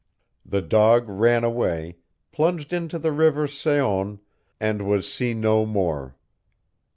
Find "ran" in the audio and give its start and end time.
1.07-1.43